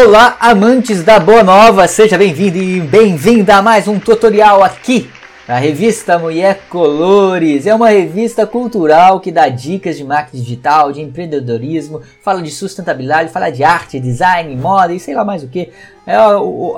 Olá, 0.00 0.36
amantes 0.38 1.02
da 1.02 1.18
Boa 1.18 1.42
Nova, 1.42 1.88
seja 1.88 2.16
bem-vindo 2.16 2.56
e 2.56 2.80
bem-vinda 2.80 3.56
a 3.56 3.62
mais 3.62 3.88
um 3.88 3.98
tutorial 3.98 4.62
aqui 4.62 5.10
na 5.46 5.58
revista 5.58 6.16
Mulher 6.16 6.60
Colores. 6.70 7.66
É 7.66 7.74
uma 7.74 7.88
revista 7.88 8.46
cultural 8.46 9.18
que 9.18 9.32
dá 9.32 9.48
dicas 9.48 9.96
de 9.96 10.04
marketing 10.04 10.44
digital, 10.44 10.92
de 10.92 11.00
empreendedorismo, 11.00 12.00
fala 12.22 12.40
de 12.40 12.52
sustentabilidade, 12.52 13.32
fala 13.32 13.50
de 13.50 13.64
arte, 13.64 13.98
design, 13.98 14.54
moda 14.54 14.94
e 14.94 15.00
sei 15.00 15.16
lá 15.16 15.24
mais 15.24 15.42
o 15.42 15.48
que. 15.48 15.72
É, 16.06 16.14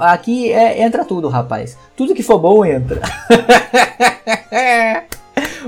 aqui 0.00 0.50
é, 0.50 0.82
entra 0.82 1.04
tudo, 1.04 1.28
rapaz. 1.28 1.76
Tudo 1.94 2.14
que 2.14 2.22
for 2.22 2.38
bom 2.38 2.64
entra. 2.64 3.02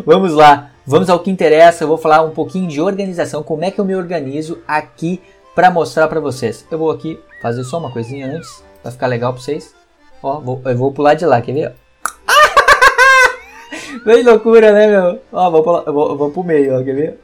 Vamos 0.07 0.33
lá, 0.33 0.71
vamos 0.87 1.11
ao 1.11 1.19
que 1.19 1.31
interessa. 1.31 1.85
Eu 1.85 1.89
vou 1.89 1.99
falar 1.99 2.23
um 2.23 2.31
pouquinho 2.31 2.67
de 2.67 2.81
organização, 2.81 3.43
como 3.43 3.63
é 3.63 3.71
que 3.71 3.79
eu 3.79 3.85
me 3.85 3.95
organizo 3.95 4.63
aqui 4.67 5.21
para 5.55 5.71
mostrar 5.71 6.09
para 6.09 6.21
vocês. 6.21 6.67
Eu 6.71 6.79
vou 6.79 6.91
aqui 6.91 7.21
fazer 7.41 7.65
só 7.65 7.79
uma 7.79 7.91
coisinha 7.91 8.27
antes, 8.27 8.63
para 8.83 8.91
ficar 8.91 9.07
legal 9.07 9.33
para 9.33 9.43
vocês. 9.43 9.75
Ó, 10.23 10.41
vou, 10.41 10.61
eu 10.65 10.77
vou 10.77 10.93
pular 10.93 11.15
de 11.15 11.27
lá, 11.27 11.41
quer 11.41 11.53
ver? 11.53 11.73
Bem 14.05 14.23
loucura, 14.23 14.73
né, 14.73 14.87
meu? 14.87 15.21
Ó, 15.33 15.51
vou, 15.51 15.63
pular, 15.63 15.83
eu 15.87 15.93
vou, 15.93 16.17
vou 16.17 16.31
pro 16.31 16.45
meio, 16.45 16.79
ó, 16.79 16.85
quer 16.85 16.95
ver? 16.95 17.21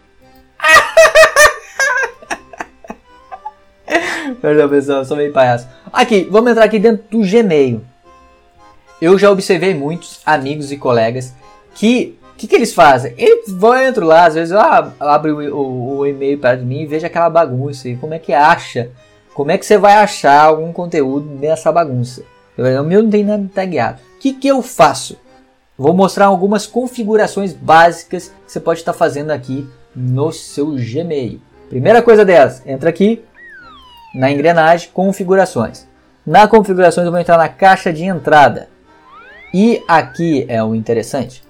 Perdão, 4.40 4.68
pessoal, 4.68 5.04
sou 5.04 5.16
meio 5.16 5.32
palhaço. 5.32 5.68
Aqui, 5.92 6.26
vamos 6.30 6.50
entrar 6.50 6.64
aqui 6.64 6.78
dentro 6.78 7.04
do 7.10 7.20
Gmail. 7.20 7.82
Eu 9.00 9.16
já 9.16 9.30
observei 9.30 9.74
muitos 9.74 10.20
amigos 10.26 10.72
e 10.72 10.76
colegas 10.76 11.32
que 11.74 12.17
que, 12.38 12.46
que 12.46 12.54
eles 12.54 12.72
fazem? 12.72 13.12
Eles 13.18 13.50
vão 13.52 13.76
entro 13.76 14.06
lá, 14.06 14.26
às 14.26 14.34
vezes 14.34 14.52
eu 14.52 14.60
abro 14.60 15.36
o, 15.36 15.56
o, 15.56 15.98
o 15.98 16.06
e-mail 16.06 16.38
de 16.38 16.64
mim 16.64 16.82
e 16.82 16.86
vejo 16.86 17.04
aquela 17.04 17.28
bagunça. 17.28 17.88
E 17.88 17.96
como 17.96 18.14
é 18.14 18.18
que 18.18 18.32
acha? 18.32 18.90
Como 19.34 19.50
é 19.50 19.58
que 19.58 19.66
você 19.66 19.76
vai 19.76 19.94
achar 19.94 20.40
algum 20.40 20.72
conteúdo 20.72 21.28
nessa 21.28 21.72
bagunça? 21.72 22.22
O 22.56 22.82
meu 22.84 23.02
não 23.02 23.10
tem 23.10 23.24
nada 23.24 23.48
tagueado. 23.52 24.00
O 24.16 24.20
que, 24.20 24.32
que 24.32 24.48
eu 24.48 24.62
faço? 24.62 25.18
Vou 25.76 25.92
mostrar 25.92 26.26
algumas 26.26 26.66
configurações 26.66 27.52
básicas 27.52 28.32
que 28.46 28.52
você 28.52 28.60
pode 28.60 28.80
estar 28.80 28.92
fazendo 28.92 29.30
aqui 29.30 29.68
no 29.94 30.32
seu 30.32 30.74
Gmail. 30.76 31.40
Primeira 31.68 32.02
coisa 32.02 32.24
delas, 32.24 32.62
entra 32.66 32.88
aqui 32.88 33.24
na 34.14 34.30
engrenagem 34.30 34.90
configurações. 34.92 35.86
Na 36.26 36.48
configurações 36.48 37.04
eu 37.04 37.12
vou 37.12 37.20
entrar 37.20 37.36
na 37.36 37.48
caixa 37.48 37.92
de 37.92 38.04
entrada. 38.04 38.68
E 39.52 39.82
aqui 39.88 40.44
é 40.48 40.62
o 40.62 40.74
interessante. 40.74 41.47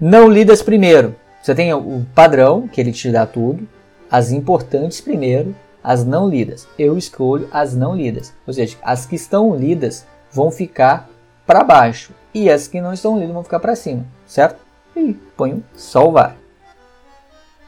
Não 0.00 0.28
lidas 0.28 0.62
primeiro. 0.62 1.16
Você 1.42 1.52
tem 1.56 1.74
o 1.74 2.06
padrão, 2.14 2.68
que 2.68 2.80
ele 2.80 2.92
te 2.92 3.10
dá 3.10 3.26
tudo, 3.26 3.68
as 4.08 4.30
importantes 4.30 5.00
primeiro, 5.00 5.56
as 5.82 6.04
não 6.04 6.28
lidas. 6.28 6.68
Eu 6.78 6.96
escolho 6.96 7.48
as 7.50 7.74
não 7.74 7.96
lidas. 7.96 8.32
Ou 8.46 8.52
seja, 8.52 8.76
as 8.80 9.06
que 9.06 9.16
estão 9.16 9.56
lidas 9.56 10.06
vão 10.30 10.52
ficar 10.52 11.08
para 11.44 11.64
baixo 11.64 12.12
e 12.32 12.48
as 12.48 12.68
que 12.68 12.80
não 12.80 12.92
estão 12.92 13.18
lidas 13.18 13.34
vão 13.34 13.42
ficar 13.42 13.58
para 13.58 13.74
cima, 13.74 14.06
certo? 14.24 14.60
E 14.94 15.14
ponho 15.36 15.64
salvar. 15.74 16.36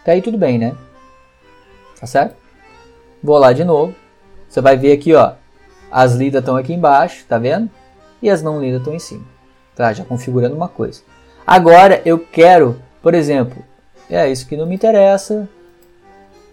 Tá 0.04 0.12
aí 0.12 0.22
tudo 0.22 0.38
bem, 0.38 0.56
né? 0.56 0.76
Tá 1.98 2.06
certo? 2.06 2.36
Vou 3.20 3.38
lá 3.38 3.52
de 3.52 3.64
novo. 3.64 3.92
Você 4.48 4.60
vai 4.60 4.76
ver 4.76 4.92
aqui, 4.92 5.14
ó, 5.14 5.32
as 5.90 6.14
lidas 6.14 6.40
estão 6.40 6.56
aqui 6.56 6.72
embaixo, 6.72 7.24
tá 7.26 7.38
vendo? 7.38 7.68
E 8.22 8.30
as 8.30 8.40
não 8.40 8.60
lidas 8.60 8.80
estão 8.80 8.94
em 8.94 9.00
cima. 9.00 9.24
Tá, 9.74 9.92
já 9.92 10.04
configurando 10.04 10.54
uma 10.54 10.68
coisa. 10.68 11.02
Agora 11.46 12.00
eu 12.04 12.18
quero, 12.18 12.80
por 13.02 13.14
exemplo, 13.14 13.64
é 14.08 14.30
isso 14.30 14.46
que 14.46 14.56
não 14.56 14.66
me 14.66 14.74
interessa. 14.74 15.48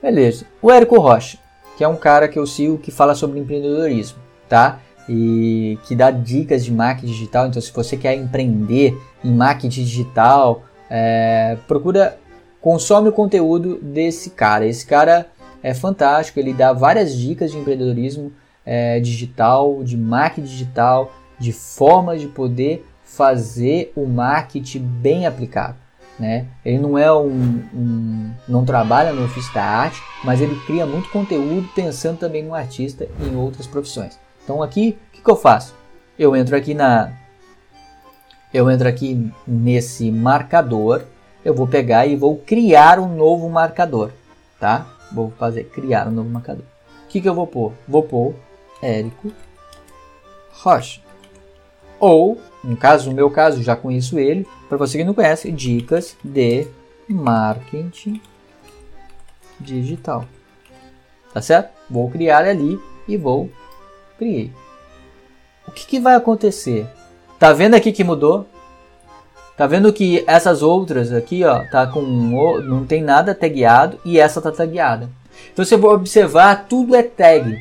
Beleza. 0.02 0.46
O 0.62 0.72
Érico 0.72 1.00
Rocha, 1.00 1.38
que 1.76 1.84
é 1.84 1.88
um 1.88 1.96
cara 1.96 2.28
que 2.28 2.38
eu 2.38 2.46
sigo 2.46 2.78
que 2.78 2.92
fala 2.92 3.16
sobre 3.16 3.40
empreendedorismo, 3.40 4.20
tá? 4.48 4.80
E 5.10 5.78
que 5.88 5.96
dá 5.96 6.12
dicas 6.12 6.64
de 6.64 6.72
marketing 6.72 7.08
digital. 7.08 7.48
Então, 7.48 7.62
se 7.62 7.72
você 7.72 7.98
quer 7.98 8.16
empreender 8.16 8.98
em 9.24 9.32
marketing 9.32 9.84
digital, 9.84 10.64
é, 10.90 11.58
procura, 11.68 12.18
consome 12.62 13.10
o 13.10 13.14
conteúdo 13.14 13.80
desse 13.82 14.32
cara. 14.32 14.66
Esse 14.66 14.86
cara 14.86 15.28
é 15.64 15.74
fantástico. 15.74 16.40
Ele 16.40 16.54
dá 16.54 16.74
várias 16.74 17.16
dicas 17.16 17.52
de 17.52 17.58
empreendedorismo 17.58 18.32
é, 18.66 19.00
digital, 19.00 19.84
de 19.84 19.98
marketing 19.98 20.48
digital, 20.48 21.12
de 21.40 21.52
formas 21.52 22.20
de 22.20 22.28
poder 22.28 22.86
fazer 23.08 23.92
o 23.96 24.06
marketing 24.06 24.80
bem 24.80 25.26
aplicado. 25.26 25.76
Né? 26.20 26.46
Ele 26.66 26.80
não 26.80 26.98
é 26.98 27.12
um, 27.12 27.64
um, 27.74 28.32
não 28.48 28.66
trabalha 28.66 29.14
no 29.14 29.26
ofício 29.26 29.54
da 29.54 29.64
arte, 29.64 30.02
mas 30.24 30.42
ele 30.42 30.60
cria 30.66 30.86
muito 30.86 31.10
conteúdo 31.10 31.70
pensando 31.74 32.18
também 32.18 32.44
no 32.44 32.54
artista 32.54 33.08
e 33.20 33.28
em 33.28 33.36
outras 33.36 33.66
profissões. 33.66 34.20
Então 34.44 34.62
aqui, 34.62 34.98
o 35.10 35.16
que, 35.16 35.22
que 35.22 35.30
eu 35.30 35.36
faço? 35.36 35.74
Eu 36.18 36.36
entro 36.36 36.56
aqui 36.56 36.74
na 36.74 37.12
eu 38.54 38.72
entro 38.72 38.88
aqui 38.88 39.32
nesse 39.46 40.10
marcador, 40.10 41.04
eu 41.44 41.54
vou 41.54 41.68
pegar 41.68 42.08
e 42.08 42.16
vou 42.16 42.38
criar 42.38 42.98
um 42.98 43.14
novo 43.14 43.50
marcador, 43.50 44.12
tá? 44.60 44.88
Vou 45.12 45.32
fazer 45.38 45.66
criar 45.66 46.08
um 46.08 46.12
novo 46.12 46.30
marcador. 46.30 46.64
O 47.06 47.08
que, 47.08 47.22
que 47.22 47.30
eu 47.30 47.36
vou 47.36 47.46
pôr? 47.46 47.74
Vou 47.88 48.04
pôr 48.04 48.34
Érico 48.82 49.32
Rocha. 50.52 51.02
Ou 52.00 52.40
no 52.64 52.76
caso, 52.76 53.10
no 53.10 53.16
meu 53.16 53.30
caso, 53.30 53.64
já 53.64 53.76
conheço 53.76 54.20
ele. 54.20 54.48
Para 54.68 54.78
você 54.78 54.98
que 54.98 55.04
não 55.04 55.14
conhece, 55.14 55.52
dicas 55.52 56.18
de 56.24 56.68
marketing 57.08 58.22
digital. 59.60 60.26
Tá 61.34 61.42
certo? 61.42 61.72
Vou 61.90 62.10
criar 62.10 62.46
ali 62.46 62.80
e 63.08 63.18
vou 63.18 63.50
criei. 64.18 64.52
O 65.68 65.72
que, 65.72 65.86
que 65.86 66.00
vai 66.00 66.16
acontecer? 66.16 66.88
Tá 67.40 67.54
vendo 67.54 67.76
aqui 67.76 67.92
que 67.92 68.04
mudou? 68.04 68.48
Tá 69.56 69.66
vendo 69.66 69.92
que 69.92 70.24
essas 70.28 70.62
outras 70.62 71.12
aqui, 71.12 71.44
ó, 71.44 71.64
tá 71.66 71.88
com 71.88 72.02
não 72.02 72.86
tem 72.86 73.02
nada 73.02 73.34
tagueado 73.34 74.00
e 74.06 74.20
essa 74.20 74.42
tá 74.42 74.52
tagueada. 74.52 75.10
Então 75.52 75.66
você 75.66 75.76
vai 75.76 75.92
observar, 75.92 76.68
tudo 76.68 76.96
é 76.96 77.04
tag. 77.04 77.58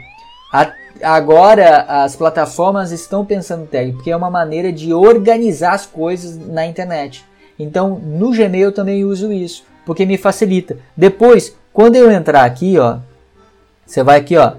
A 0.53 0.73
agora 1.03 1.83
as 1.83 2.17
plataformas 2.17 2.91
estão 2.91 3.25
pensando 3.25 3.67
tag, 3.67 3.93
porque 3.93 4.11
é 4.11 4.17
uma 4.17 4.31
maneira 4.31 4.73
de 4.73 4.93
organizar 4.93 5.75
as 5.75 5.87
coisas 5.87 6.37
na 6.37 6.67
internet. 6.67 7.25
Então, 7.59 7.99
no 7.99 8.31
Gmail 8.31 8.67
eu 8.67 8.73
também 8.73 9.05
uso 9.05 9.33
isso, 9.33 9.65
porque 9.85 10.05
me 10.05 10.19
facilita. 10.19 10.77
Depois, 10.97 11.57
quando 11.73 11.97
eu 11.97 12.11
entrar 12.11 12.45
aqui, 12.45 12.79
ó, 12.79 12.99
você 13.87 14.03
vai 14.03 14.19
aqui, 14.19 14.37
ó, 14.37 14.53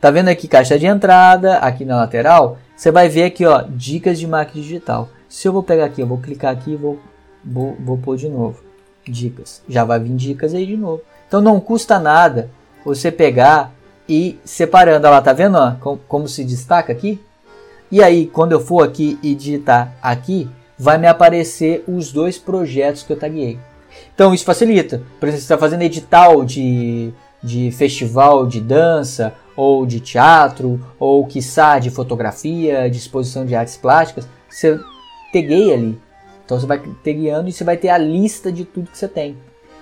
tá 0.00 0.10
vendo 0.10 0.28
aqui 0.28 0.46
caixa 0.46 0.78
de 0.78 0.86
entrada, 0.86 1.58
aqui 1.58 1.84
na 1.84 1.96
lateral, 1.96 2.58
você 2.76 2.90
vai 2.90 3.08
ver 3.08 3.24
aqui, 3.24 3.44
ó, 3.44 3.64
dicas 3.68 4.18
de 4.18 4.26
marketing 4.26 4.60
digital. 4.60 5.08
Se 5.28 5.48
eu 5.48 5.52
vou 5.52 5.62
pegar 5.62 5.86
aqui, 5.86 6.00
eu 6.00 6.06
vou 6.06 6.18
clicar 6.18 6.52
aqui 6.52 6.72
e 6.72 6.76
vou, 6.76 6.98
vou, 7.44 7.76
vou 7.80 7.98
pôr 7.98 8.16
de 8.16 8.28
novo, 8.28 8.62
dicas. 9.06 9.62
Já 9.68 9.84
vai 9.84 9.98
vir 9.98 10.14
dicas 10.14 10.54
aí 10.54 10.64
de 10.66 10.76
novo. 10.76 11.02
Então 11.26 11.40
não 11.40 11.60
custa 11.60 11.98
nada 11.98 12.50
você 12.84 13.10
pegar 13.10 13.72
e 14.08 14.38
separando. 14.44 15.08
Lá, 15.08 15.20
tá 15.20 15.32
vendo 15.32 15.56
ó, 15.56 15.72
como, 15.80 16.00
como 16.08 16.28
se 16.28 16.44
destaca 16.44 16.92
aqui? 16.92 17.20
E 17.90 18.02
aí, 18.02 18.26
quando 18.26 18.52
eu 18.52 18.60
for 18.60 18.82
aqui 18.84 19.18
e 19.22 19.34
digitar 19.34 19.94
aqui, 20.02 20.48
vai 20.78 20.98
me 20.98 21.06
aparecer 21.06 21.84
os 21.88 22.12
dois 22.12 22.38
projetos 22.38 23.02
que 23.02 23.12
eu 23.12 23.18
taguei. 23.18 23.58
Então 24.14 24.34
isso 24.34 24.44
facilita. 24.44 25.02
Por 25.18 25.26
exemplo, 25.26 25.40
você 25.40 25.52
está 25.52 25.58
fazendo 25.58 25.82
edital 25.82 26.44
de, 26.44 27.12
de 27.42 27.70
festival 27.72 28.46
de 28.46 28.60
dança, 28.60 29.34
ou 29.58 29.84
de 29.84 29.98
teatro, 29.98 30.80
ou 31.00 31.26
quiçá 31.26 31.80
de 31.80 31.90
fotografia, 31.90 32.88
de 32.88 32.96
exposição 32.96 33.44
de 33.44 33.56
artes 33.56 33.76
plásticas, 33.76 34.28
você 34.48 34.78
taguei 35.32 35.74
ali. 35.74 36.00
Então 36.44 36.60
você 36.60 36.64
vai 36.64 36.78
tagueando 36.78 37.48
e 37.48 37.52
você 37.52 37.64
vai 37.64 37.76
ter 37.76 37.88
a 37.88 37.98
lista 37.98 38.52
de 38.52 38.64
tudo 38.64 38.88
que 38.88 38.96
você 38.96 39.08
tem. 39.08 39.36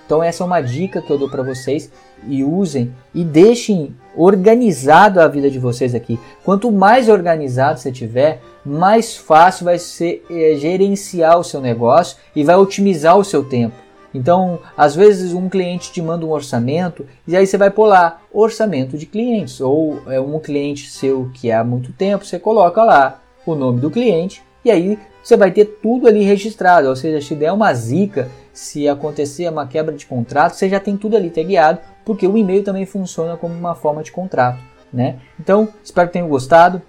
Então 0.07 0.23
essa 0.23 0.41
é 0.41 0.45
uma 0.45 0.61
dica 0.61 1.01
que 1.01 1.11
eu 1.11 1.17
dou 1.17 1.29
para 1.29 1.43
vocês 1.43 1.91
e 2.25 2.41
usem 2.41 2.95
e 3.13 3.25
deixem 3.25 3.93
organizado 4.15 5.19
a 5.19 5.27
vida 5.27 5.51
de 5.51 5.59
vocês 5.59 5.93
aqui. 5.93 6.17
Quanto 6.45 6.71
mais 6.71 7.09
organizado 7.09 7.77
você 7.77 7.91
tiver, 7.91 8.41
mais 8.65 9.17
fácil 9.17 9.65
vai 9.65 9.77
ser 9.77 10.25
é, 10.31 10.55
gerenciar 10.55 11.37
o 11.37 11.43
seu 11.43 11.59
negócio 11.59 12.17
e 12.33 12.41
vai 12.41 12.55
otimizar 12.55 13.17
o 13.17 13.23
seu 13.23 13.43
tempo. 13.43 13.75
Então, 14.13 14.59
às 14.77 14.95
vezes 14.95 15.33
um 15.33 15.49
cliente 15.49 15.91
te 15.91 16.01
manda 16.01 16.25
um 16.25 16.31
orçamento 16.31 17.05
e 17.27 17.35
aí 17.35 17.45
você 17.45 17.57
vai 17.57 17.71
lá 17.77 18.21
orçamento 18.31 18.97
de 18.97 19.05
clientes 19.05 19.59
ou 19.59 20.01
é 20.07 20.21
um 20.21 20.39
cliente 20.39 20.89
seu 20.89 21.29
que 21.33 21.51
há 21.51 21.65
muito 21.65 21.91
tempo, 21.91 22.25
você 22.25 22.39
coloca 22.39 22.81
lá 22.81 23.21
o 23.45 23.55
nome 23.55 23.81
do 23.81 23.91
cliente 23.91 24.41
e 24.63 24.71
aí 24.71 24.97
você 25.21 25.35
vai 25.35 25.51
ter 25.51 25.65
tudo 25.81 26.07
ali 26.07 26.23
registrado, 26.23 26.87
ou 26.87 26.95
seja, 26.95 27.19
se 27.19 27.35
der 27.35 27.51
uma 27.51 27.73
zica, 27.73 28.29
se 28.57 28.89
acontecer 28.89 29.47
uma 29.51 29.67
quebra 29.67 29.93
de 29.93 30.03
contrato, 30.07 30.53
você 30.53 30.67
já 30.67 30.79
tem 30.79 30.97
tudo 30.97 31.15
ali 31.15 31.29
tagueado, 31.29 31.79
porque 32.03 32.27
o 32.27 32.35
e-mail 32.35 32.63
também 32.63 32.87
funciona 32.87 33.37
como 33.37 33.53
uma 33.53 33.75
forma 33.75 34.01
de 34.01 34.11
contrato, 34.11 34.57
né? 34.91 35.19
Então, 35.39 35.69
espero 35.83 36.07
que 36.07 36.13
tenham 36.13 36.27
gostado, 36.27 36.81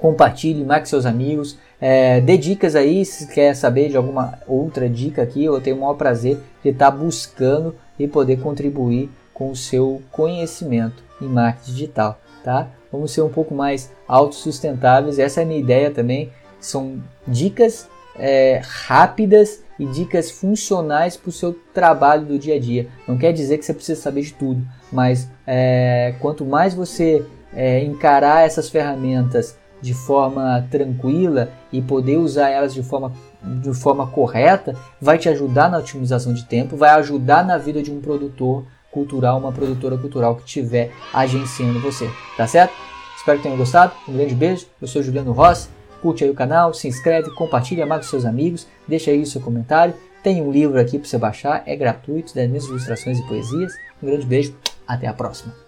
compartilhe, 0.00 0.64
marque 0.64 0.88
seus 0.88 1.04
amigos, 1.04 1.58
é, 1.78 2.18
dê 2.22 2.38
dicas 2.38 2.74
aí, 2.74 3.04
se 3.04 3.26
quer 3.26 3.54
saber 3.54 3.90
de 3.90 3.96
alguma 3.98 4.38
outra 4.48 4.88
dica 4.88 5.20
aqui, 5.20 5.44
eu 5.44 5.60
tenho 5.60 5.76
o 5.76 5.80
maior 5.80 5.96
prazer 5.96 6.38
de 6.62 6.70
estar 6.70 6.90
buscando 6.90 7.74
e 7.98 8.08
poder 8.08 8.40
contribuir 8.40 9.10
com 9.34 9.50
o 9.50 9.56
seu 9.56 10.00
conhecimento 10.10 11.04
em 11.20 11.26
marketing 11.26 11.72
digital, 11.72 12.18
tá? 12.42 12.70
Vamos 12.90 13.10
ser 13.10 13.20
um 13.20 13.28
pouco 13.28 13.54
mais 13.54 13.92
autossustentáveis. 14.08 15.18
Essa 15.18 15.40
é 15.40 15.44
a 15.44 15.46
minha 15.46 15.60
ideia 15.60 15.90
também. 15.90 16.32
São 16.58 17.02
dicas 17.28 17.86
é, 18.18 18.62
rápidas 18.64 19.65
e 19.78 19.86
dicas 19.86 20.30
funcionais 20.30 21.16
para 21.16 21.28
o 21.28 21.32
seu 21.32 21.52
trabalho 21.74 22.24
do 22.24 22.38
dia 22.38 22.56
a 22.56 22.58
dia. 22.58 22.88
Não 23.06 23.16
quer 23.16 23.32
dizer 23.32 23.58
que 23.58 23.64
você 23.64 23.74
precisa 23.74 24.00
saber 24.00 24.22
de 24.22 24.32
tudo, 24.34 24.66
mas 24.92 25.28
é, 25.46 26.14
quanto 26.20 26.44
mais 26.44 26.74
você 26.74 27.24
é, 27.54 27.82
encarar 27.84 28.46
essas 28.46 28.68
ferramentas 28.68 29.56
de 29.80 29.92
forma 29.92 30.66
tranquila 30.70 31.50
e 31.72 31.82
poder 31.82 32.16
usar 32.16 32.48
elas 32.48 32.72
de 32.72 32.82
forma, 32.82 33.12
de 33.42 33.74
forma 33.74 34.06
correta, 34.06 34.74
vai 35.00 35.18
te 35.18 35.28
ajudar 35.28 35.70
na 35.70 35.78
otimização 35.78 36.32
de 36.32 36.44
tempo, 36.44 36.76
vai 36.76 36.90
ajudar 36.90 37.44
na 37.44 37.58
vida 37.58 37.82
de 37.82 37.90
um 37.90 38.00
produtor 38.00 38.64
cultural, 38.90 39.38
uma 39.38 39.52
produtora 39.52 39.98
cultural 39.98 40.36
que 40.36 40.44
estiver 40.44 40.90
agenciando 41.12 41.80
você, 41.80 42.10
tá 42.36 42.46
certo? 42.46 42.72
Espero 43.16 43.38
que 43.38 43.42
tenham 43.42 43.58
gostado. 43.58 43.92
Um 44.08 44.12
grande 44.12 44.34
beijo. 44.36 44.66
Eu 44.80 44.86
sou 44.86 45.02
Juliano 45.02 45.32
Rossi. 45.32 45.75
Curte 46.06 46.22
aí 46.22 46.30
o 46.30 46.34
canal, 46.34 46.72
se 46.72 46.86
inscreve, 46.86 47.34
compartilha, 47.34 47.84
marca 47.84 48.04
com 48.04 48.10
seus 48.10 48.24
amigos, 48.24 48.64
deixa 48.86 49.10
aí 49.10 49.20
o 49.20 49.26
seu 49.26 49.40
comentário. 49.40 49.92
Tem 50.22 50.40
um 50.40 50.52
livro 50.52 50.78
aqui 50.78 51.00
para 51.00 51.08
você 51.08 51.18
baixar, 51.18 51.64
é 51.66 51.74
gratuito, 51.74 52.32
das 52.32 52.46
minhas 52.46 52.64
ilustrações 52.66 53.18
e 53.18 53.26
poesias. 53.26 53.72
Um 54.00 54.06
grande 54.06 54.24
beijo, 54.24 54.54
até 54.86 55.08
a 55.08 55.12
próxima. 55.12 55.65